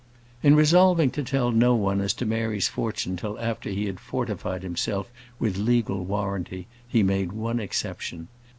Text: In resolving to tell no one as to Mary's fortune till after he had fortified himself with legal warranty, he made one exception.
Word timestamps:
In 0.41 0.55
resolving 0.55 1.11
to 1.11 1.21
tell 1.21 1.51
no 1.51 1.75
one 1.75 2.01
as 2.01 2.15
to 2.15 2.25
Mary's 2.25 2.67
fortune 2.67 3.17
till 3.17 3.37
after 3.37 3.69
he 3.69 3.85
had 3.85 3.99
fortified 3.99 4.63
himself 4.63 5.11
with 5.37 5.59
legal 5.59 6.03
warranty, 6.05 6.65
he 6.87 7.03
made 7.03 7.31
one 7.33 7.59
exception. 7.59 8.27